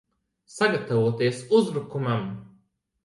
Sagatavoties 0.53 1.43
uzbrukumam! 1.59 2.25